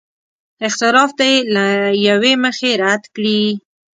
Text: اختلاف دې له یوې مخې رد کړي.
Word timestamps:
اختلاف 0.67 1.09
دې 1.19 1.33
له 1.53 1.65
یوې 2.07 2.33
مخې 2.43 2.71
رد 2.83 3.03
کړي. 3.15 3.41